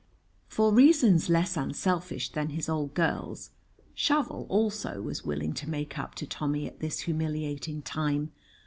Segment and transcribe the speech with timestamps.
[0.47, 3.51] For reasons less unselfish than his old girl's
[3.93, 8.31] Shovel also was willing to make up to Tommy at this humiliating time.